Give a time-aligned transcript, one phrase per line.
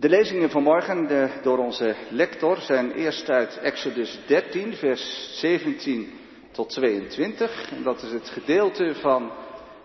[0.00, 6.12] De lezingen van morgen de, door onze lector zijn eerst uit Exodus 13, vers 17
[6.52, 7.70] tot 22.
[7.70, 9.32] En dat is het gedeelte van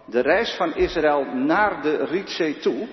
[0.05, 2.87] de reis van Israël naar de Rietzee toe.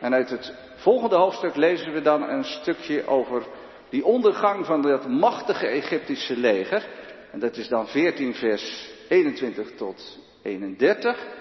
[0.00, 3.46] En uit het volgende hoofdstuk lezen we dan een stukje over
[3.88, 6.86] die ondergang van dat machtige Egyptische leger.
[7.32, 11.37] En dat is dan 14 vers 21 tot 31.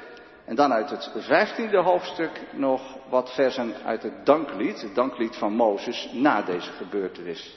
[0.47, 5.53] En dan uit het vijftiende hoofdstuk nog wat versen uit het danklied, het danklied van
[5.53, 7.55] Mozes na deze gebeurtenis.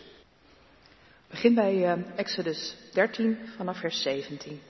[1.29, 4.61] Begin bij uh, Exodus 13 vanaf vers 17.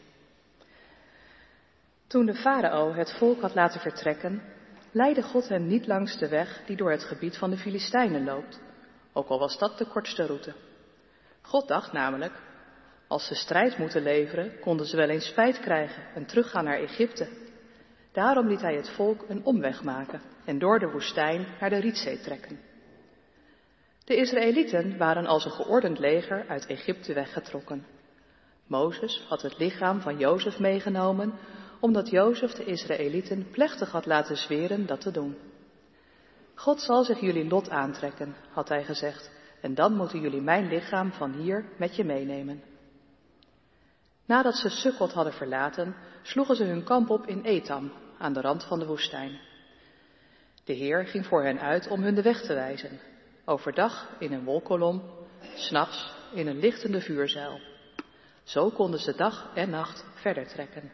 [2.06, 4.42] Toen de farao het volk had laten vertrekken,
[4.92, 8.60] leidde God hen niet langs de weg die door het gebied van de Filistijnen loopt,
[9.12, 10.54] ook al was dat de kortste route.
[11.42, 12.34] God dacht namelijk,
[13.06, 17.48] als ze strijd moeten leveren, konden ze wel eens spijt krijgen en teruggaan naar Egypte.
[18.12, 22.20] Daarom liet hij het volk een omweg maken en door de woestijn naar de Rietzee
[22.20, 22.60] trekken.
[24.04, 27.86] De Israëlieten waren als een geordend leger uit Egypte weggetrokken.
[28.66, 31.32] Mozes had het lichaam van Jozef meegenomen,
[31.80, 35.36] omdat Jozef de Israëlieten plechtig had laten zweren dat te doen.
[36.54, 41.12] God zal zich jullie lot aantrekken, had hij gezegd, en dan moeten jullie mijn lichaam
[41.12, 42.62] van hier met je meenemen.
[44.26, 48.64] Nadat ze Sukkot hadden verlaten, sloegen ze hun kamp op in Etam, aan de rand
[48.64, 49.40] van de woestijn.
[50.64, 53.00] De Heer ging voor hen uit om hun de weg te wijzen,
[53.44, 55.02] overdag in een wolkolom,
[55.54, 57.60] s'nachts in een lichtende vuurzuil.
[58.42, 60.92] Zo konden ze dag en nacht verder trekken.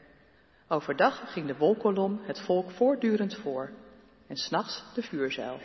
[0.68, 3.70] Overdag ging de wolkolom het volk voortdurend voor
[4.26, 5.60] en s'nachts de vuurzuil.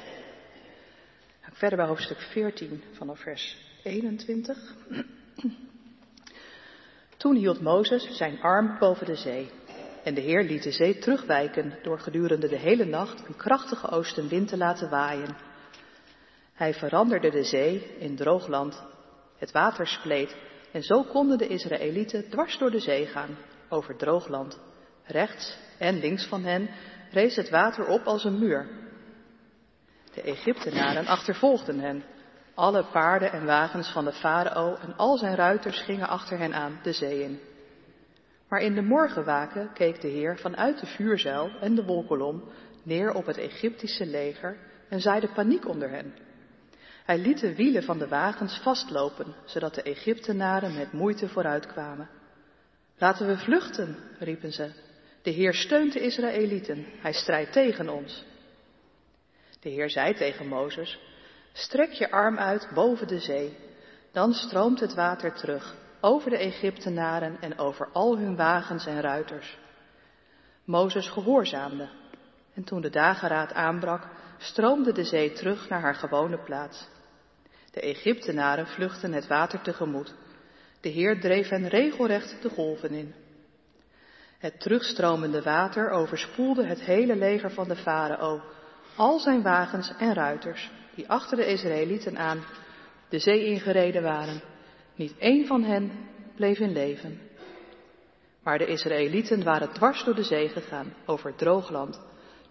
[1.52, 4.76] Verder bij hoofdstuk 14 vanaf vers 21.
[7.18, 9.52] Toen hield Mozes zijn arm boven de zee.
[10.04, 14.48] En de Heer liet de zee terugwijken door gedurende de hele nacht een krachtige oostenwind
[14.48, 15.36] te laten waaien.
[16.54, 18.84] Hij veranderde de zee in droog land.
[19.38, 20.36] Het water spleet
[20.72, 23.38] en zo konden de Israëlieten dwars door de zee gaan,
[23.70, 24.60] over droog land.
[25.06, 26.70] Rechts en links van hen
[27.12, 28.68] rees het water op als een muur.
[30.14, 32.04] De Egyptenaren achtervolgden hen
[32.54, 36.80] alle paarden en wagens van de farao en al zijn ruiters gingen achter hen aan
[36.84, 37.40] de zee in.
[38.52, 42.44] Maar in de morgenwaken keek de Heer vanuit de vuurzuil en de wolkolom
[42.84, 44.58] neer op het Egyptische leger
[44.90, 46.14] en zaaide paniek onder hen.
[47.04, 52.10] Hij liet de wielen van de wagens vastlopen, zodat de Egyptenaren met moeite vooruitkwamen.
[52.98, 54.72] Laten we vluchten, riepen ze.
[55.22, 58.26] De Heer steunt de Israëlieten, hij strijdt tegen ons.
[59.60, 61.00] De Heer zei tegen Mozes,
[61.54, 63.58] Strek je arm uit boven de zee,
[64.12, 69.58] dan stroomt het water terug over de Egyptenaren en over al hun wagens en ruiters.
[70.66, 71.90] Mozes gehoorzaamde
[72.54, 74.08] en toen de dageraad aanbrak,
[74.38, 76.88] stroomde de zee terug naar haar gewone plaats.
[77.72, 80.14] De Egyptenaren vluchtten het water tegemoet.
[80.82, 83.14] De Heer dreef hen regelrecht de golven in.
[84.38, 88.42] Het terugstromende water overspoelde het hele leger van de farao,
[88.96, 92.44] al zijn wagens en ruiters die achter de Israëlieten aan
[93.10, 94.51] de zee ingereden waren.
[95.02, 95.92] Niet één van hen
[96.36, 97.20] bleef in leven.
[98.44, 102.02] Maar de Israëlieten waren dwars door de zee gegaan, over droog land,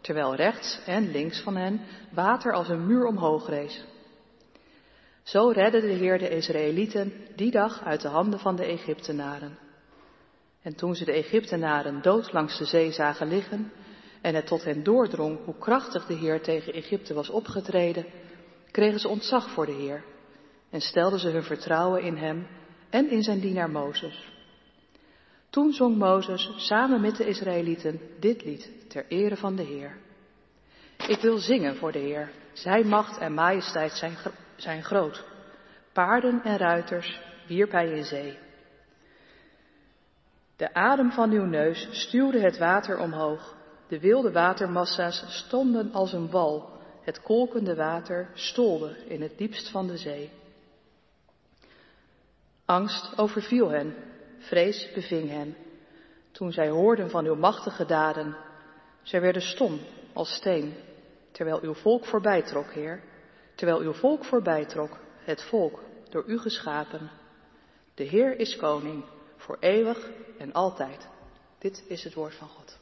[0.00, 1.80] terwijl rechts en links van hen
[2.12, 3.84] water als een muur omhoog rees.
[5.22, 9.58] Zo redde de Heer de Israëlieten die dag uit de handen van de Egyptenaren.
[10.62, 13.72] En toen ze de Egyptenaren dood langs de zee zagen liggen
[14.20, 18.06] en het tot hen doordrong hoe krachtig de Heer tegen Egypte was opgetreden,
[18.70, 20.04] kregen ze ontzag voor de Heer
[20.70, 22.46] en stelden ze hun vertrouwen in Hem
[22.90, 24.28] en in zijn dienaar Mozes.
[25.50, 29.96] Toen zong Mozes samen met de Israëlieten dit lied ter ere van de Heer.
[31.08, 32.30] Ik wil zingen voor de Heer.
[32.52, 34.16] Zijn macht en majesteit zijn,
[34.56, 35.24] zijn groot.
[35.92, 38.38] Paarden en ruiters wierp hij in zee.
[40.56, 43.56] De adem van uw neus stuwde het water omhoog.
[43.88, 49.86] De wilde watermassa's stonden als een wal het kolkende water stolde in het diepst van
[49.86, 50.30] de zee.
[52.70, 53.94] Angst overviel hen,
[54.38, 55.56] vrees beving hen,
[56.32, 58.36] toen zij hoorden van uw machtige daden.
[59.02, 59.80] Zij werden stom
[60.12, 60.74] als steen,
[61.30, 63.02] terwijl uw volk voorbijtrok, Heer,
[63.54, 65.80] terwijl uw volk voorbijtrok, het volk
[66.10, 67.10] door u geschapen.
[67.94, 69.04] De Heer is koning,
[69.36, 71.08] voor eeuwig en altijd.
[71.58, 72.78] Dit is het woord van God.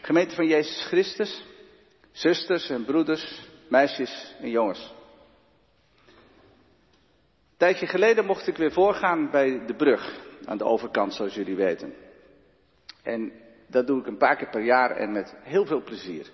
[0.00, 1.44] Gemeente van Jezus Christus,
[2.12, 4.96] Zusters en broeders, meisjes en jongens.
[7.58, 11.56] Een tijdje geleden mocht ik weer voorgaan bij de brug aan de overkant, zoals jullie
[11.56, 11.94] weten.
[13.02, 13.32] En
[13.66, 16.30] dat doe ik een paar keer per jaar en met heel veel plezier.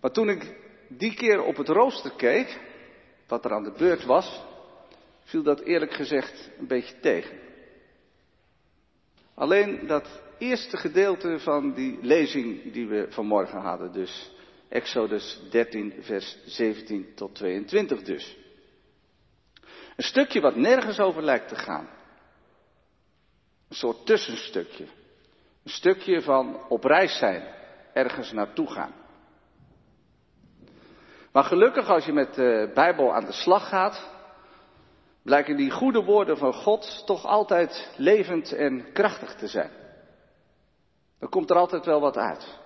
[0.00, 0.56] Maar toen ik
[0.88, 2.60] die keer op het rooster keek,
[3.26, 4.44] wat er aan de beurt was,
[5.24, 7.38] viel dat eerlijk gezegd een beetje tegen.
[9.34, 14.32] Alleen dat eerste gedeelte van die lezing die we vanmorgen hadden, dus
[14.68, 18.42] Exodus 13, vers 17 tot 22 dus.
[19.96, 21.88] Een stukje wat nergens over lijkt te gaan.
[23.68, 24.84] Een soort tussenstukje.
[25.64, 27.42] Een stukje van op reis zijn,
[27.92, 28.92] ergens naartoe gaan.
[31.32, 34.10] Maar gelukkig als je met de Bijbel aan de slag gaat,
[35.22, 39.70] blijken die goede woorden van God toch altijd levend en krachtig te zijn.
[41.18, 42.58] Dan komt er altijd wel wat uit.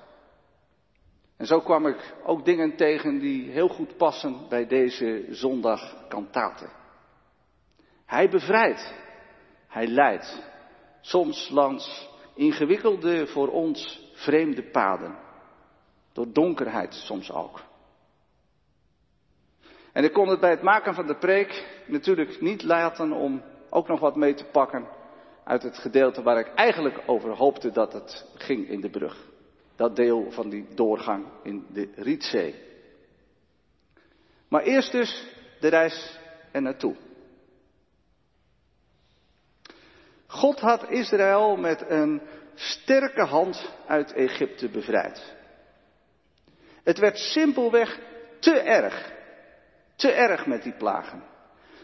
[1.36, 6.70] En zo kwam ik ook dingen tegen die heel goed passen bij deze zondag kantaten.
[8.08, 8.94] Hij bevrijdt,
[9.66, 10.42] hij leidt,
[11.00, 15.18] soms langs ingewikkelde voor ons vreemde paden,
[16.12, 17.60] door donkerheid soms ook.
[19.92, 23.88] En ik kon het bij het maken van de preek natuurlijk niet laten om ook
[23.88, 24.88] nog wat mee te pakken
[25.44, 29.26] uit het gedeelte waar ik eigenlijk over hoopte dat het ging in de brug.
[29.76, 32.54] Dat deel van die doorgang in de Rietzee.
[34.48, 35.26] Maar eerst dus
[35.60, 36.18] de reis
[36.52, 37.06] er naartoe.
[40.28, 42.22] God had Israël met een
[42.54, 45.36] sterke hand uit Egypte bevrijd.
[46.84, 47.98] Het werd simpelweg
[48.40, 49.12] te erg.
[49.96, 51.22] Te erg met die plagen.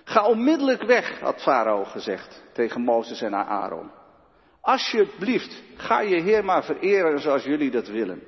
[0.05, 3.91] Ga onmiddellijk weg, had Farao gezegd tegen Mozes en Aaron.
[4.61, 8.23] Alsjeblieft, ga je Heer maar vereren zoals jullie dat willen.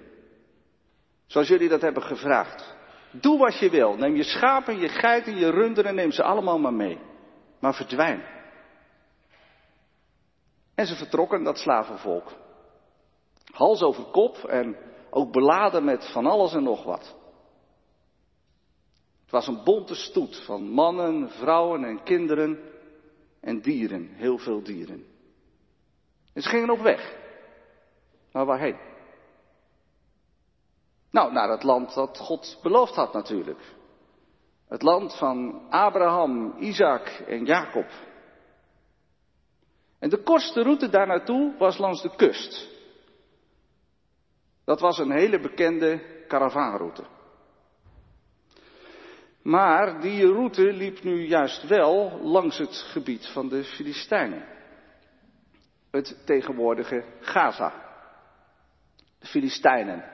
[1.27, 2.75] Zoals jullie dat hebben gevraagd.
[3.11, 3.97] Doe wat je wil.
[3.97, 6.99] Neem je schapen, je geiten, je runderen, neem ze allemaal maar mee.
[7.61, 8.36] Maar verdwijn.
[10.77, 12.33] En ze vertrokken, dat slavenvolk.
[13.53, 14.77] Hals over kop en
[15.11, 17.15] ook beladen met van alles en nog wat.
[19.23, 22.59] Het was een bonte stoet van mannen, vrouwen en kinderen
[23.41, 25.05] en dieren, heel veel dieren.
[26.33, 27.17] En ze gingen op weg.
[28.33, 28.79] Maar waarheen?
[31.11, 33.75] Nou, naar het land dat God beloofd had natuurlijk.
[34.69, 37.87] Het land van Abraham, Isaac en Jacob.
[39.99, 42.69] En de kortste route daar naartoe was langs de kust.
[44.65, 47.05] Dat was een hele bekende karavaanroute.
[49.43, 54.45] Maar die route liep nu juist wel langs het gebied van de Filistijnen.
[55.91, 57.73] Het tegenwoordige Gaza.
[59.19, 60.05] De Filistijnen,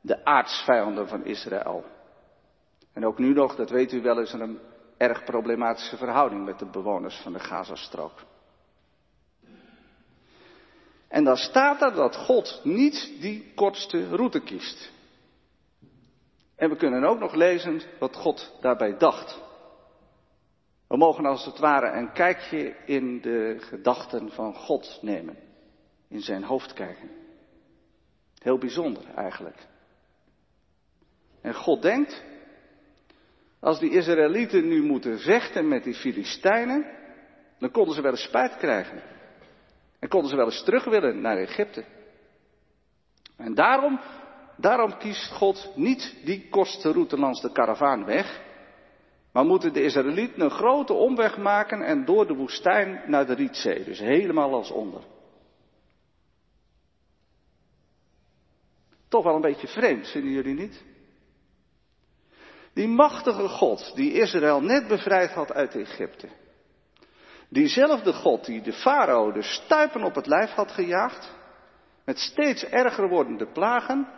[0.00, 1.84] de aardsvijanden van Israël.
[2.92, 4.58] En ook nu nog, dat weet u wel, is er een
[4.96, 8.20] erg problematische verhouding met de bewoners van de Gazastrook.
[11.08, 14.90] En dan staat er dat God niet die kortste route kiest.
[16.56, 19.40] En we kunnen ook nog lezen wat God daarbij dacht.
[20.88, 25.36] We mogen als het ware een kijkje in de gedachten van God nemen.
[26.08, 27.10] In zijn hoofd kijken.
[28.38, 29.66] Heel bijzonder eigenlijk.
[31.40, 32.24] En God denkt,
[33.60, 36.86] als die Israëlieten nu moeten vechten met die Filistijnen,
[37.58, 39.02] dan konden ze wel eens spijt krijgen.
[39.98, 41.84] En konden ze wel eens terug willen naar Egypte.
[43.36, 44.00] En daarom
[44.60, 48.40] Daarom kiest God niet die kortste route langs de karavaanweg,
[49.32, 53.84] maar moeten de Israëlieten een grote omweg maken en door de woestijn naar de Rietzee,
[53.84, 55.02] dus helemaal als onder.
[59.08, 60.84] Toch wel een beetje vreemd, vinden jullie niet?
[62.72, 66.28] Die machtige God die Israël net bevrijd had uit Egypte.
[67.48, 71.36] Diezelfde God die de farao de stuipen op het lijf had gejaagd,
[72.04, 74.08] met steeds erger wordende plagen,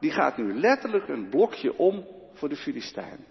[0.00, 3.26] die gaat nu letterlijk een blokje om voor de Filistijnen.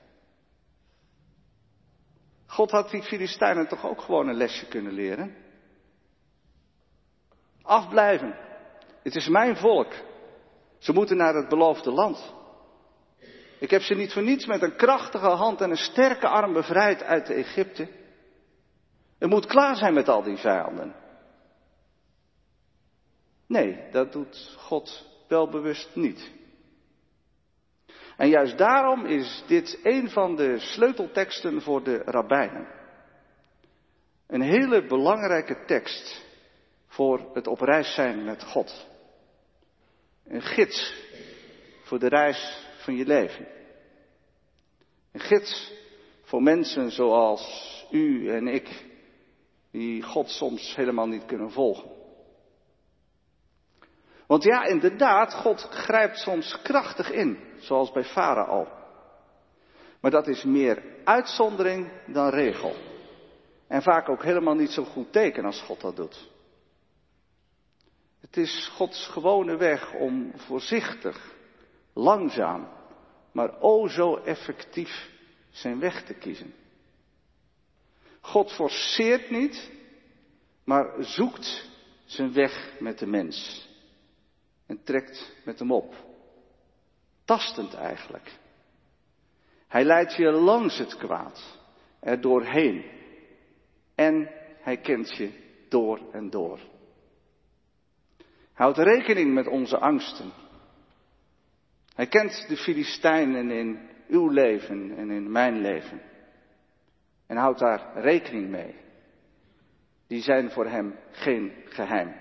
[2.46, 5.36] God had die Filistijnen toch ook gewoon een lesje kunnen leren?
[7.62, 8.36] Afblijven.
[9.04, 9.94] Het is mijn volk.
[10.78, 12.34] Ze moeten naar het beloofde land.
[13.60, 17.04] Ik heb ze niet voor niets met een krachtige hand en een sterke arm bevrijd
[17.04, 17.88] uit Egypte.
[19.20, 20.96] Het moet klaar zijn met al die vijanden.
[23.48, 26.32] Nee, dat doet God wel bewust niet.
[28.18, 32.68] En juist daarom is dit een van de sleutelteksten voor de rabbijnen.
[34.28, 36.26] Een hele belangrijke tekst
[36.88, 38.88] voor het op reis zijn met God.
[40.24, 40.94] Een gids
[41.84, 43.48] voor de reis van je leven.
[45.12, 45.74] Een gids
[46.24, 48.86] voor mensen zoals u en ik,
[49.78, 51.90] die God soms helemaal niet kunnen volgen.
[54.28, 58.68] Want ja, inderdaad, God grijpt soms krachtig in, zoals bij Farao.
[60.02, 62.76] Maar dat is meer uitzondering dan regel.
[63.68, 66.30] En vaak ook helemaal niet zo goed teken als God dat doet.
[68.20, 71.36] Het is Gods gewone weg om voorzichtig,
[71.94, 72.68] langzaam,
[73.32, 75.10] maar o zo effectief
[75.50, 76.54] zijn weg te kiezen.
[78.28, 79.72] God forceert niet,
[80.64, 81.70] maar zoekt
[82.06, 83.68] zijn weg met de mens.
[84.66, 85.94] En trekt met hem op.
[87.26, 88.32] Tastend eigenlijk.
[89.68, 91.60] Hij leidt je langs het kwaad,
[92.00, 92.86] er doorheen.
[93.96, 94.30] En
[94.60, 95.32] hij kent je
[95.70, 96.60] door en door.
[98.54, 100.32] Houd rekening met onze angsten.
[101.96, 106.02] Hij kent de Filistijnen in uw leven en in mijn leven.
[107.28, 108.76] En houdt daar rekening mee.
[110.08, 112.16] Die zijn voor hem geen geheim.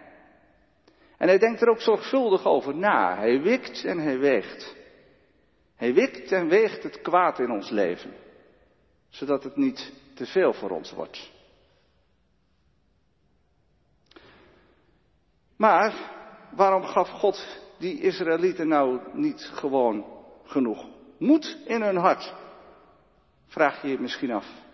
[1.16, 3.16] En hij denkt er ook zorgvuldig over na.
[3.16, 4.76] Hij wikt en hij weegt.
[5.76, 8.14] Hij wikt en weegt het kwaad in ons leven.
[9.08, 11.32] Zodat het niet te veel voor ons wordt.
[15.56, 15.94] Maar
[16.50, 20.04] waarom gaf God die Israëlieten nou niet gewoon
[20.44, 20.86] genoeg
[21.18, 22.34] moed in hun hart?
[23.46, 24.65] Vraag je je misschien af.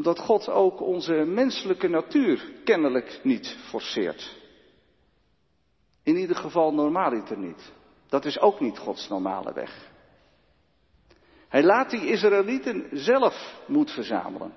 [0.00, 4.36] Omdat God ook onze menselijke natuur kennelijk niet forceert.
[6.02, 7.72] In ieder geval normaliter niet.
[8.08, 9.90] Dat is ook niet Gods normale weg.
[11.48, 14.52] Hij laat die Israëlieten zelf moed verzamelen.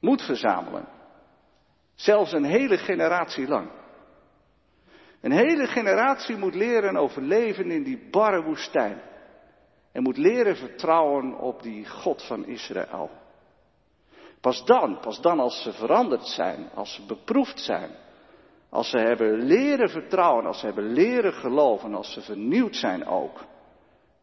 [0.00, 0.88] Moed verzamelen.
[1.94, 3.70] Zelfs een hele generatie lang.
[5.20, 9.02] Een hele generatie moet leren overleven in die barre woestijn.
[9.92, 13.22] En moet leren vertrouwen op die God van Israël.
[14.44, 17.90] Pas dan, pas dan als ze veranderd zijn, als ze beproefd zijn,
[18.68, 23.44] als ze hebben leren vertrouwen, als ze hebben leren geloven, als ze vernieuwd zijn ook.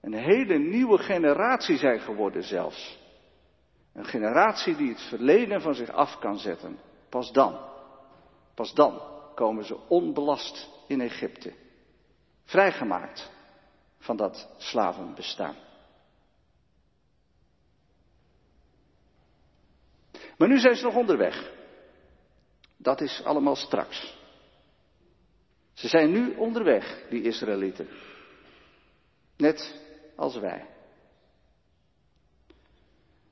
[0.02, 3.00] Een hele nieuwe generatie zijn geworden zelfs.
[3.94, 6.80] Een generatie die het verleden van zich af kan zetten.
[7.10, 7.60] Pas dan,
[8.56, 9.02] pas dan
[9.36, 11.54] komen ze onbelast in Egypte.
[12.46, 13.32] Vrijgemaakt
[14.00, 15.56] van dat slavenbestaan.
[20.42, 21.52] Maar nu zijn ze nog onderweg.
[22.78, 24.18] Dat is allemaal straks.
[25.74, 27.88] Ze zijn nu onderweg, die Israëlieten.
[29.38, 29.82] Net
[30.16, 30.66] als wij.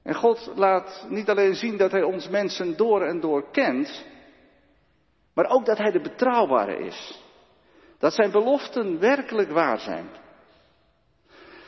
[0.03, 4.05] En God laat niet alleen zien dat Hij ons mensen door en door kent,
[5.33, 7.23] maar ook dat Hij de betrouwbare is.
[7.97, 10.09] Dat Zijn beloften werkelijk waar zijn.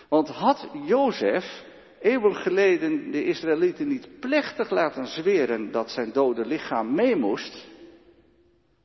[0.10, 1.70] Want had Jozef
[2.02, 7.68] eeuwen geleden de Israëlieten niet plechtig laten zweren dat zijn dode lichaam mee moest,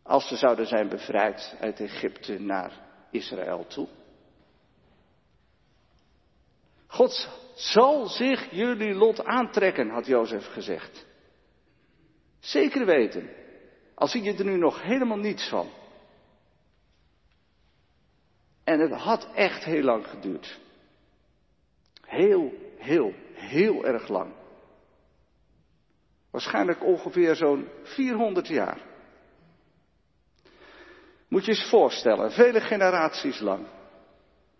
[0.02, 2.73] als ze zouden zijn bevrijd uit Egypte naar
[3.11, 3.88] Israël toe?
[6.87, 11.06] God zal zich jullie lot aantrekken, had Jozef gezegd.
[12.40, 13.30] Zeker weten,
[13.94, 15.70] al zie je er nu nog helemaal niets van.
[18.64, 20.61] En het had echt heel lang geduurd.
[22.00, 24.33] Heel, heel, heel erg lang.
[26.30, 28.80] Waarschijnlijk ongeveer zo'n 400 jaar.
[31.28, 33.66] Moet je eens voorstellen, vele generaties lang.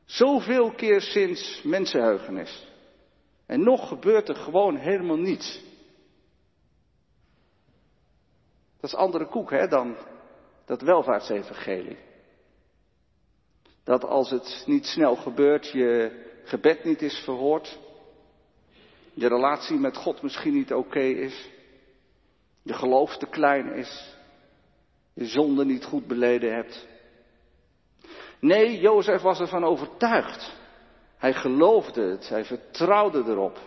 [0.05, 2.69] Zoveel keer sinds mensenheugenis.
[3.47, 5.65] En nog gebeurt er gewoon helemaal niets.
[8.81, 9.97] Dat is andere koek hè, dan
[10.65, 11.99] dat welvaartsevangelie.
[13.85, 17.79] Dat als het niet snel gebeurt, je gebed niet is verhoord.
[19.19, 21.51] Je relatie met God misschien niet oké is.
[22.63, 24.17] Je geloof te klein is.
[25.13, 26.87] Je zonde niet goed beleden hebt.
[28.41, 30.57] Nee, Jozef was ervan overtuigd.
[31.17, 33.59] Hij geloofde het, hij vertrouwde erop.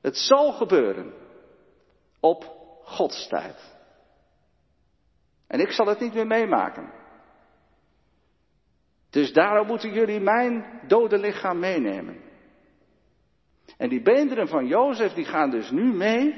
[0.00, 1.14] Het zal gebeuren
[2.20, 2.44] op
[2.84, 3.74] Gods tijd.
[5.46, 6.92] En ik zal het niet meer meemaken.
[9.10, 12.29] Dus daarom moeten jullie mijn dode lichaam meenemen.
[13.80, 16.34] En die beenderen van Jozef die gaan dus nu mee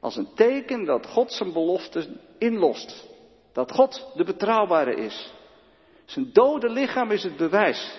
[0.00, 3.08] als een teken dat God zijn belofte inlost.
[3.52, 5.32] Dat God de betrouwbare is.
[6.04, 7.98] Zijn dode lichaam is het bewijs.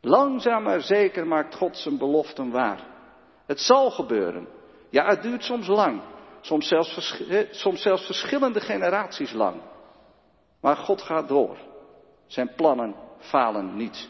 [0.00, 2.86] Langzaam maar zeker maakt God zijn beloften waar.
[3.46, 4.48] Het zal gebeuren.
[4.90, 6.02] Ja, het duurt soms lang.
[6.40, 9.60] Soms zelfs, soms zelfs verschillende generaties lang.
[10.60, 11.58] Maar God gaat door.
[12.26, 14.08] Zijn plannen falen niet.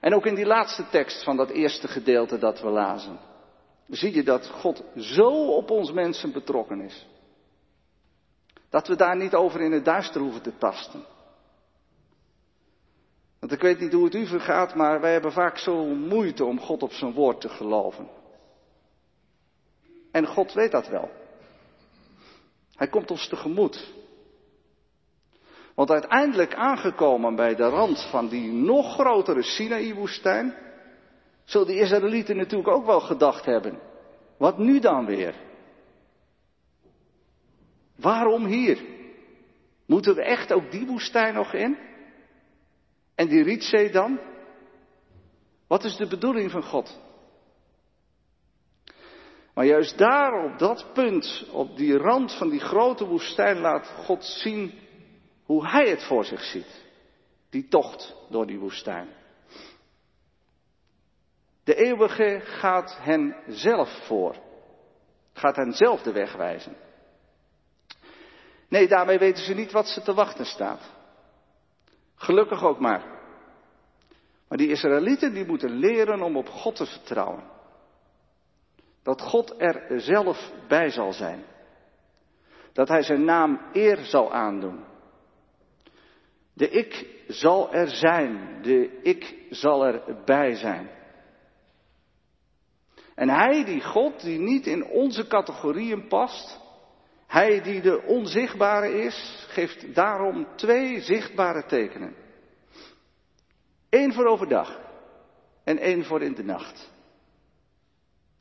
[0.00, 3.18] En ook in die laatste tekst van dat eerste gedeelte dat we lazen,
[3.88, 7.06] zie je dat God zo op ons mensen betrokken is.
[8.70, 11.04] Dat we daar niet over in het duister hoeven te tasten.
[13.38, 16.60] Want ik weet niet hoe het u vergaat, maar wij hebben vaak zo moeite om
[16.60, 18.08] God op zijn woord te geloven.
[20.10, 21.10] En God weet dat wel.
[22.74, 23.94] Hij komt ons tegemoet.
[25.78, 30.54] Want uiteindelijk aangekomen bij de rand van die nog grotere Sinaï-woestijn,
[31.44, 33.78] zullen de Israëlieten natuurlijk ook wel gedacht hebben.
[34.38, 35.34] Wat nu dan weer?
[37.96, 38.78] Waarom hier?
[39.86, 41.78] Moeten we echt ook die woestijn nog in?
[43.14, 44.20] En die Rietzee dan?
[45.66, 47.00] Wat is de bedoeling van God?
[49.54, 54.24] Maar juist daar, op dat punt, op die rand van die grote woestijn, laat God
[54.24, 54.86] zien
[55.48, 56.86] hoe Hij het voor zich ziet.
[57.50, 59.08] Die tocht door die woestijn.
[61.64, 64.36] De eeuwige gaat hen zelf voor.
[65.32, 66.76] Gaat hen zelf de weg wijzen.
[68.68, 70.92] Nee, daarmee weten ze niet wat ze te wachten staat.
[72.14, 73.02] Gelukkig ook maar.
[74.48, 77.44] Maar die Israëlieten die moeten leren om op God te vertrouwen.
[79.02, 81.44] Dat God er zelf bij zal zijn.
[82.72, 84.84] Dat Hij zijn naam eer zal aandoen.
[86.58, 88.62] De ik zal er zijn.
[88.62, 90.90] De ik zal erbij zijn.
[93.14, 96.60] En Hij, die God, die niet in onze categorieën past,
[97.26, 102.14] Hij die de onzichtbare is, geeft daarom twee zichtbare tekenen.
[103.90, 104.80] Eén voor overdag
[105.64, 106.90] en één voor in de nacht.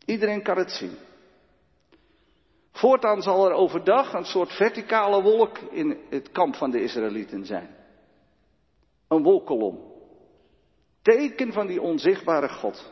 [0.05, 0.97] Iedereen kan het zien.
[2.71, 7.76] Voortaan zal er overdag een soort verticale wolk in het kamp van de Israëlieten zijn.
[9.07, 9.95] Een wolkolom.
[11.01, 12.91] Teken van die onzichtbare God.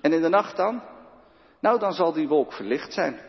[0.00, 0.82] En in de nacht dan?
[1.60, 3.20] Nou, dan zal die wolk verlicht zijn.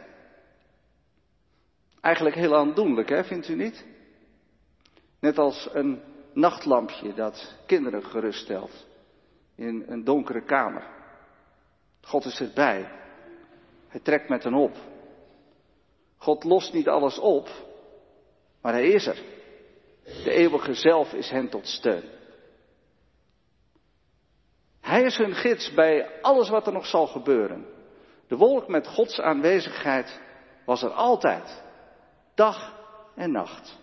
[2.01, 3.85] Eigenlijk heel aandoenlijk, hè, vindt u niet?
[5.19, 6.01] Net als een
[6.33, 8.85] nachtlampje dat kinderen geruststelt
[9.55, 10.87] in een donkere kamer.
[12.01, 12.91] God is erbij.
[13.87, 14.75] Hij trekt met hen op.
[16.17, 17.49] God lost niet alles op,
[18.61, 19.21] maar hij is er.
[20.03, 22.03] De eeuwige zelf is hen tot steun.
[24.81, 27.65] Hij is hun gids bij alles wat er nog zal gebeuren.
[28.27, 30.21] De wolk met Gods aanwezigheid
[30.65, 31.63] was er altijd,
[32.35, 32.79] dag
[33.15, 33.81] en nacht.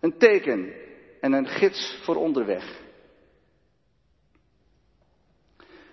[0.00, 0.74] Een teken
[1.20, 2.80] en een gids voor onderweg.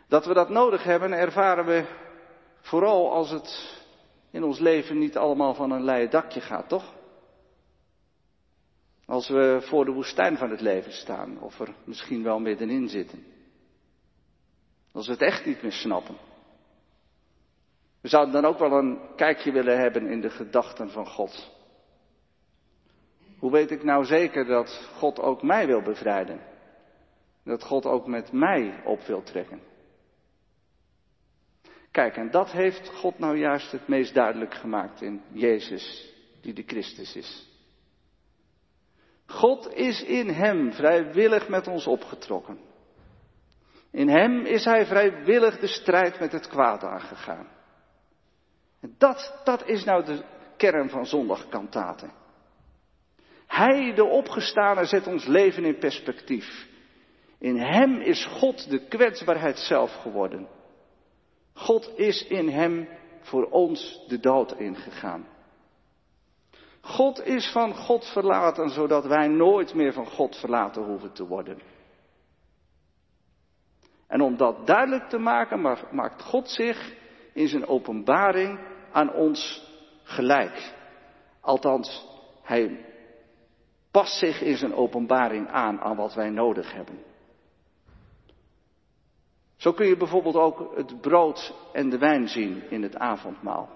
[0.08, 1.86] Dat we dat nodig hebben, ervaren we
[2.62, 3.78] vooral als het
[4.32, 6.94] in ons leven niet allemaal van een leien dakje gaat, toch?
[9.06, 13.26] Als we voor de woestijn van het leven staan, of er misschien wel middenin zitten.
[14.92, 16.16] Als we het echt niet meer snappen.
[18.02, 21.52] We zouden dan ook wel een kijkje willen hebben in de gedachten van God.
[23.40, 26.40] Hoe weet ik nou zeker dat God ook mij wil bevrijden?
[27.44, 29.67] Dat God ook met mij op wil trekken?
[31.98, 36.64] Kijk, en dat heeft God nou juist het meest duidelijk gemaakt in Jezus, die de
[36.66, 37.48] Christus is.
[39.26, 42.60] God is in Hem vrijwillig met ons opgetrokken.
[43.92, 47.48] In Hem is Hij vrijwillig de strijd met het kwaad aangegaan.
[48.82, 50.24] En dat, dat is nou de
[50.58, 52.12] kern van zondagkantaten.
[53.48, 56.68] Hij, de opgestane, zet ons leven in perspectief.
[57.40, 60.56] In Hem is God de kwetsbaarheid zelf geworden.
[61.58, 62.90] God is in Hem
[63.20, 65.28] voor ons de dood ingegaan.
[66.82, 71.62] God is van God verlaten, zodat wij nooit meer van God verlaten hoeven te worden.
[74.08, 76.96] En om dat duidelijk te maken, maakt God zich
[77.34, 78.60] in zijn openbaring
[78.92, 79.70] aan ons
[80.04, 80.74] gelijk.
[81.42, 82.08] Althans,
[82.44, 82.86] hij
[83.92, 87.04] past zich in zijn openbaring aan aan wat wij nodig hebben.
[89.58, 93.70] Zo kun je bijvoorbeeld ook het brood en de wijn zien in het avondmaal.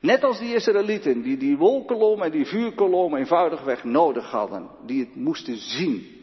[0.00, 5.14] Net als die Israëlieten die die wolkolom en die vuurkolom eenvoudigweg nodig hadden, die het
[5.14, 6.14] moesten zien.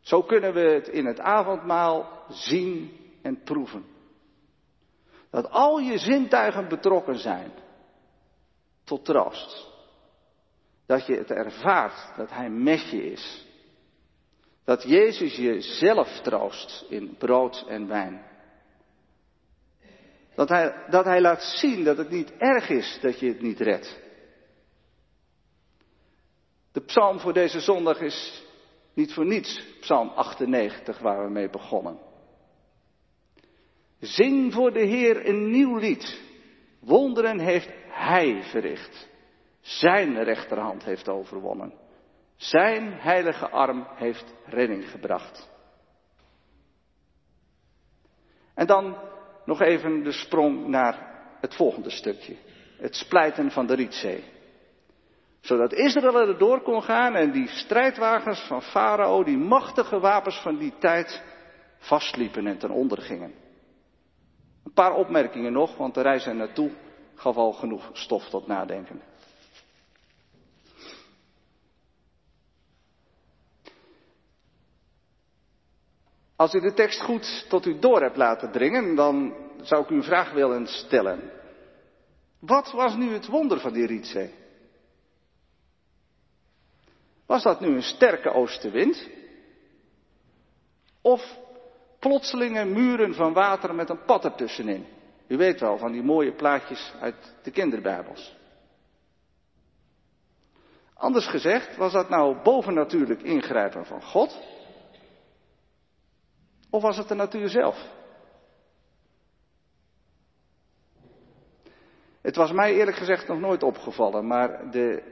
[0.00, 2.90] Zo kunnen we het in het avondmaal zien
[3.22, 3.84] en proeven.
[5.30, 7.52] Dat al je zintuigen betrokken zijn
[8.84, 9.66] tot troost.
[10.86, 13.45] Dat je het ervaart dat Hij met je is.
[14.66, 18.24] Dat Jezus je zelf troost in brood en wijn.
[20.34, 23.60] Dat hij, dat hij laat zien dat het niet erg is dat je het niet
[23.60, 24.00] redt.
[26.72, 28.44] De psalm voor deze zondag is
[28.94, 31.98] niet voor niets psalm 98 waar we mee begonnen.
[34.00, 36.20] Zing voor de Heer een nieuw lied.
[36.80, 39.08] Wonderen heeft Hij verricht.
[39.60, 41.85] Zijn rechterhand heeft overwonnen.
[42.36, 45.48] Zijn heilige arm heeft redding gebracht.
[48.54, 48.96] En dan
[49.44, 52.36] nog even de sprong naar het volgende stukje.
[52.78, 54.24] Het splijten van de Rietzee.
[55.40, 60.56] Zodat Israël er door kon gaan en die strijdwagens van Farao, die machtige wapens van
[60.56, 61.22] die tijd,
[61.78, 63.34] vastliepen en ten onder gingen.
[64.64, 66.70] Een paar opmerkingen nog, want de reis er naartoe
[67.14, 69.02] gaf al genoeg stof tot nadenken.
[76.36, 79.94] Als u de tekst goed tot u door hebt laten dringen, dan zou ik u
[79.94, 81.30] een vraag willen stellen.
[82.38, 84.34] Wat was nu het wonder van die Rietzee?
[87.26, 89.08] Was dat nu een sterke oostenwind?
[91.00, 91.38] Of
[91.98, 94.86] plotselinge muren van water met een pad ertussenin?
[95.28, 98.36] U weet wel van die mooie plaatjes uit de kinderbijbels.
[100.94, 104.38] Anders gezegd, was dat nou bovennatuurlijk ingrijpen van God?
[106.76, 107.86] Of was het de natuur zelf?
[112.20, 115.02] Het was mij eerlijk gezegd nog nooit opgevallen, maar de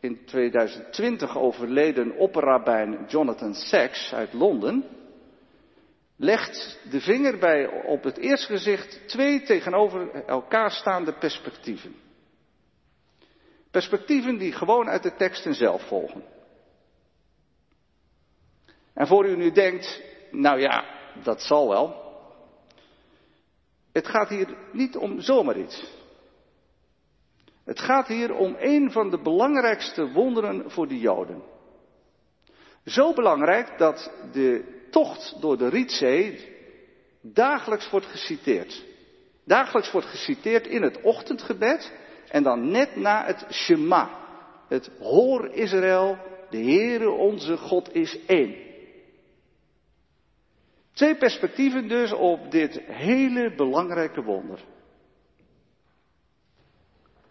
[0.00, 4.84] in 2020 overleden opperrabijn Jonathan Sachs uit Londen
[6.16, 11.94] legt de vinger bij op het eerste gezicht twee tegenover elkaar staande perspectieven.
[13.70, 16.22] Perspectieven die gewoon uit de teksten zelf volgen.
[18.94, 20.84] En voor u nu denkt, nou ja,
[21.22, 22.08] dat zal wel.
[23.92, 25.98] Het gaat hier niet om zomaar iets.
[27.64, 31.42] Het gaat hier om een van de belangrijkste wonderen voor de Joden.
[32.84, 36.56] Zo belangrijk dat de tocht door de Rietzee
[37.20, 38.84] dagelijks wordt geciteerd.
[39.44, 41.92] Dagelijks wordt geciteerd in het ochtendgebed
[42.28, 44.10] en dan net na het Shema.
[44.68, 46.18] Het Hoor Israël,
[46.50, 48.69] de Heere onze God is één.
[51.00, 54.60] Twee perspectieven dus op dit hele belangrijke wonder.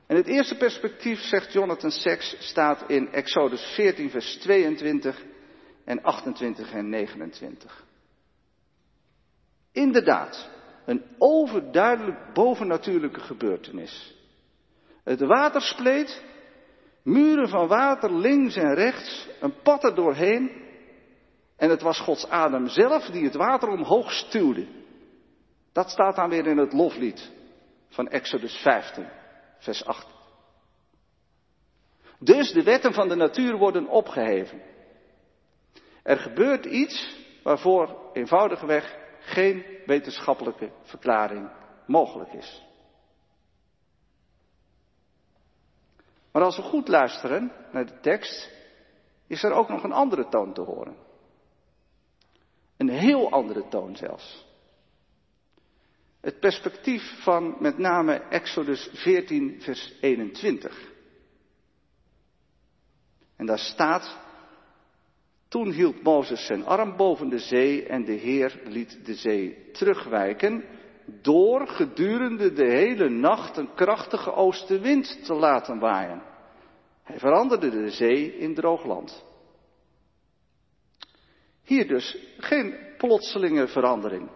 [0.07, 5.23] En het eerste perspectief, zegt Jonathan Sachs, staat in Exodus 14, vers 22
[5.85, 7.85] en 28 en 29.
[9.71, 10.49] Inderdaad,
[10.85, 14.15] een overduidelijk bovennatuurlijke gebeurtenis.
[15.03, 16.23] Het water spleet,
[17.03, 20.67] muren van water links en rechts, een pad er doorheen.
[21.59, 24.67] En het was Gods adem zelf die het water omhoog stuwde.
[25.71, 27.31] Dat staat dan weer in het loflied
[27.87, 29.07] van Exodus 15
[29.57, 30.07] vers 8.
[32.19, 34.61] Dus de wetten van de natuur worden opgeheven.
[36.03, 41.51] Er gebeurt iets waarvoor eenvoudigweg geen wetenschappelijke verklaring
[41.85, 42.63] mogelijk is.
[46.31, 48.51] Maar als we goed luisteren naar de tekst,
[49.27, 51.08] is er ook nog een andere toon te horen.
[52.79, 54.45] Een heel andere toon zelfs.
[56.21, 60.91] Het perspectief van met name Exodus 14, vers 21.
[63.35, 64.17] En daar staat,
[65.47, 70.65] toen hield Mozes zijn arm boven de zee en de Heer liet de zee terugwijken
[71.21, 76.21] door gedurende de hele nacht een krachtige oostenwind te laten waaien.
[77.03, 79.23] Hij veranderde de zee in droog land.
[81.69, 84.29] Hier dus geen plotselinge verandering.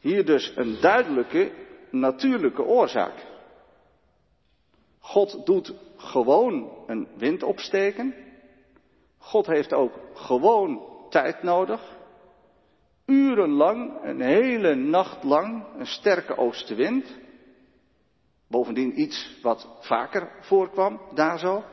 [0.00, 1.52] Hier dus een duidelijke
[1.90, 3.26] natuurlijke oorzaak.
[4.98, 8.14] God doet gewoon een wind opsteken.
[9.18, 11.96] God heeft ook gewoon tijd nodig.
[13.06, 17.18] Urenlang, een hele nacht lang, een sterke oostenwind.
[18.48, 21.64] Bovendien iets wat vaker voorkwam, daar zo.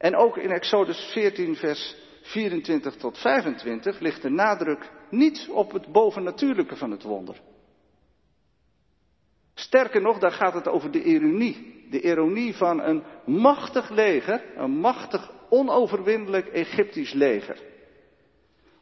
[0.00, 5.92] En ook in Exodus 14, vers 24 tot 25 ligt de nadruk niet op het
[5.92, 7.40] bovennatuurlijke van het wonder.
[9.54, 11.86] Sterker nog, daar gaat het over de ironie.
[11.90, 17.58] De ironie van een machtig leger, een machtig, onoverwinnelijk Egyptisch leger.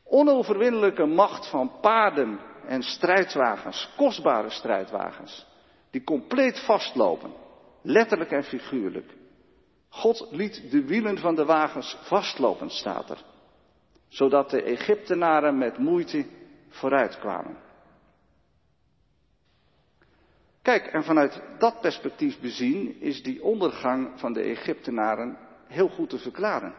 [0.04, 5.46] Onoverwinnelijke macht van paarden en strijdwagens, kostbare strijdwagens,
[5.90, 7.32] die compleet vastlopen,
[7.82, 9.17] letterlijk en figuurlijk.
[9.88, 13.24] God liet de wielen van de wagens vastlopen, staat er
[14.08, 16.26] zodat de Egyptenaren met moeite
[16.68, 17.56] vooruitkwamen.
[20.62, 26.18] Kijk, en vanuit dat perspectief bezien is die ondergang van de Egyptenaren heel goed te
[26.18, 26.74] verklaren.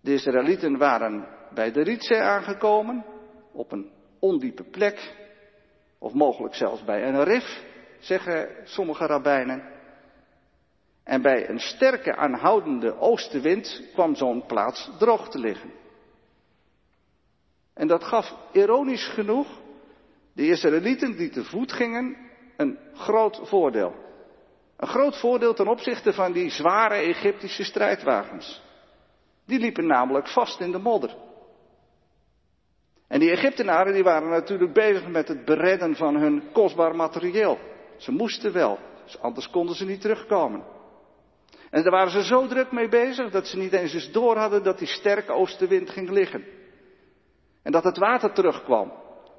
[0.00, 3.04] De Israëlieten waren bij de Rietzee aangekomen,
[3.52, 5.24] op een ondiepe plek,
[5.98, 7.64] Of mogelijk zelfs bij een rif,
[7.98, 9.75] zeggen sommige rabbijnen.
[11.06, 15.72] En bij een sterke aanhoudende oostenwind kwam zo'n plaats droog te liggen.
[17.74, 19.46] En dat gaf ironisch genoeg
[20.32, 22.16] de Israëlieten die te voet gingen
[22.56, 23.94] een groot voordeel.
[24.76, 28.62] Een groot voordeel ten opzichte van die zware Egyptische strijdwagens.
[29.44, 31.16] Die liepen namelijk vast in de modder.
[33.08, 37.58] En die Egyptenaren die waren natuurlijk bezig met het beredden van hun kostbaar materieel.
[37.96, 38.78] Ze moesten wel,
[39.20, 40.74] anders konden ze niet terugkomen.
[41.76, 44.62] En daar waren ze zo druk mee bezig dat ze niet eens eens door hadden
[44.62, 46.44] dat die sterke oostenwind ging liggen.
[47.62, 48.92] En dat het water terugkwam.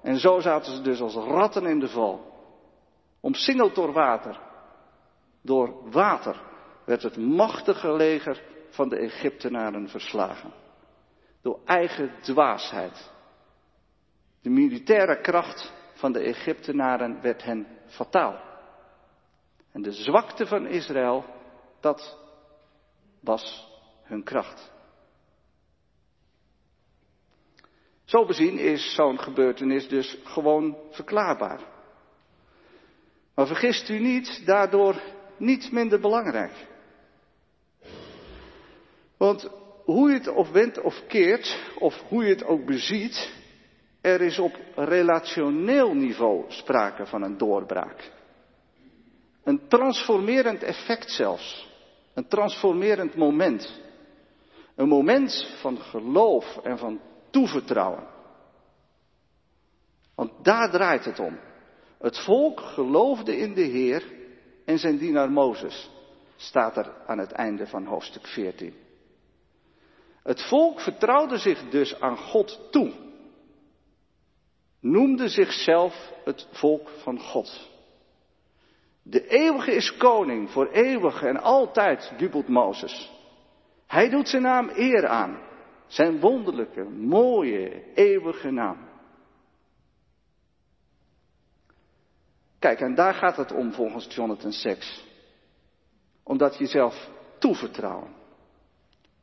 [0.03, 2.33] En zo zaten ze dus als ratten in de val.
[3.21, 4.39] Omsingeld door water.
[5.41, 6.41] Door water
[6.85, 10.53] werd het machtige leger van de Egyptenaren verslagen.
[11.41, 13.11] Door eigen dwaasheid.
[14.41, 18.39] De militaire kracht van de Egyptenaren werd hen fataal.
[19.71, 21.25] En de zwakte van Israël,
[21.79, 22.25] dat
[23.19, 23.67] was
[24.03, 24.71] hun kracht.
[28.05, 31.59] Zo bezien is zo'n gebeurtenis dus gewoon verklaarbaar.
[33.35, 35.01] Maar vergist u niet, daardoor
[35.37, 36.53] niet minder belangrijk.
[39.17, 39.49] Want
[39.83, 43.33] hoe je het of wendt of keert, of hoe je het ook beziet,
[44.01, 48.11] er is op relationeel niveau sprake van een doorbraak.
[49.43, 51.66] Een transformerend effect zelfs.
[52.17, 53.81] Een transformerend moment.
[54.75, 56.99] Een moment van geloof en van
[57.29, 58.07] toevertrouwen.
[60.15, 61.39] Want daar draait het om.
[61.99, 64.03] Het volk geloofde in de Heer
[64.65, 65.89] en zijn dienaar Mozes,
[66.35, 68.73] staat er aan het einde van hoofdstuk 14.
[70.23, 72.91] Het volk vertrouwde zich dus aan God toe.
[74.81, 77.76] Noemde zichzelf het volk van God.
[79.09, 83.11] De eeuwige is koning voor eeuwig en altijd, jubelt Mozes.
[83.87, 85.39] Hij doet zijn naam eer aan.
[85.87, 88.77] Zijn wonderlijke, mooie, eeuwige naam.
[92.59, 95.05] Kijk, en daar gaat het om volgens Jonathan Sacks.
[96.23, 98.13] Omdat jezelf toevertrouwen.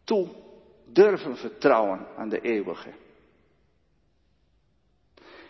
[0.05, 0.29] Toe
[0.85, 2.93] durven vertrouwen aan de eeuwige.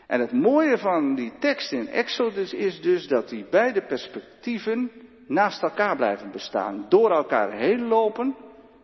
[0.07, 4.90] En het mooie van die tekst in Exodus is dus dat die beide perspectieven
[5.27, 6.87] naast elkaar blijven bestaan.
[6.88, 8.37] Door elkaar heen lopen,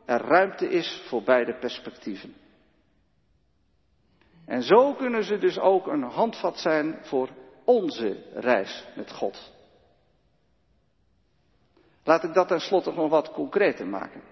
[0.05, 2.35] er ruimte is voor beide perspectieven.
[4.47, 7.29] En zo kunnen ze dus ook een handvat zijn voor
[7.65, 9.53] onze reis met God.
[12.05, 14.23] Laat ik dat tenslotte nog wat concreter maken.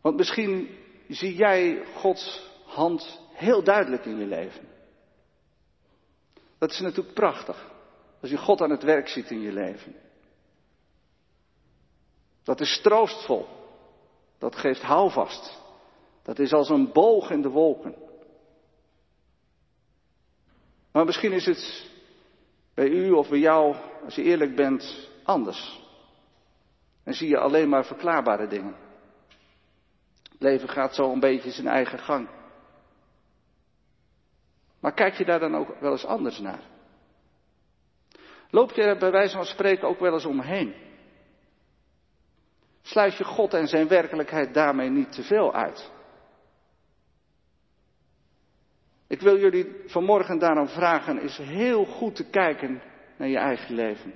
[0.00, 4.68] Want misschien zie jij Gods hand heel duidelijk in je leven.
[6.58, 7.70] Dat is natuurlijk prachtig.
[8.20, 9.94] Als je God aan het werk ziet in je leven.
[12.42, 13.46] Dat is troostvol.
[14.38, 15.58] Dat geeft houvast.
[16.22, 17.94] Dat is als een boog in de wolken.
[20.92, 21.90] Maar misschien is het
[22.74, 25.80] bij u of bij jou, als je eerlijk bent, anders.
[27.04, 28.74] En zie je alleen maar verklaarbare dingen.
[30.32, 32.28] Het leven gaat zo een beetje zijn eigen gang.
[34.82, 36.60] Maar kijk je daar dan ook wel eens anders naar?
[38.50, 40.74] Loop je er bij wijze van spreken ook wel eens omheen?
[42.82, 45.90] Sluit je God en zijn werkelijkheid daarmee niet te veel uit?
[49.06, 52.82] Ik wil jullie vanmorgen daarom vragen eens heel goed te kijken
[53.16, 54.14] naar je eigen leven.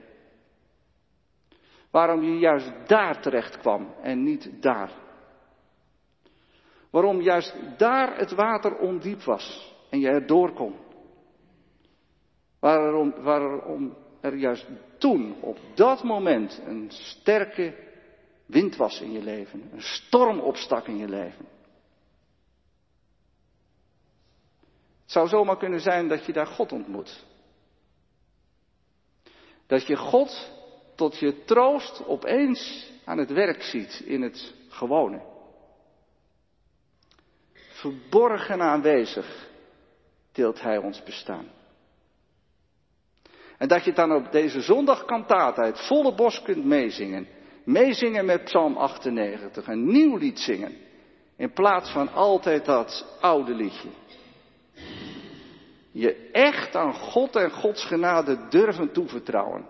[1.91, 4.91] Waarom je juist daar terecht kwam en niet daar.
[6.91, 10.75] Waarom juist daar het water ondiep was en je erdoor kon.
[12.59, 14.67] Waarom, waarom er juist
[14.99, 17.75] toen, op dat moment, een sterke
[18.47, 21.47] wind was in je leven, een storm opstak in je leven.
[25.03, 27.25] Het zou zomaar kunnen zijn dat je daar God ontmoet.
[29.67, 30.51] Dat je God
[30.95, 35.23] tot je troost opeens aan het werk ziet in het gewone.
[37.53, 39.55] Verborgen aanwezig
[40.37, 41.47] deelt Hij ons bestaan.
[43.59, 47.29] En dat je dan op deze zondagkantaat het volle bos kunt meezingen.
[47.65, 50.77] Meezingen met Psalm 98, een nieuw lied zingen.
[51.37, 53.89] In plaats van altijd dat oude liedje
[55.99, 59.67] je echt aan God en Gods genade durven toevertrouwen.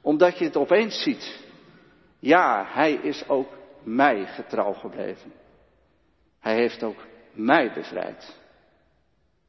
[0.00, 1.44] Omdat je het opeens ziet.
[2.18, 3.48] Ja, Hij is ook
[3.82, 5.32] mij getrouw gebleven.
[6.40, 8.40] Hij heeft ook mij bevrijd.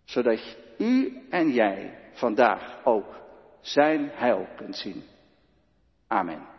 [0.08, 3.16] Zodat u en jij vandaag ook
[3.62, 5.04] zijn heil kunt zien.
[6.08, 6.57] Amen.